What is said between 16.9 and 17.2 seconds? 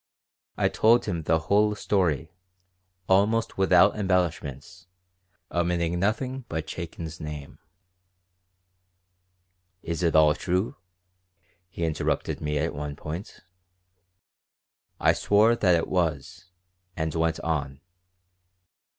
and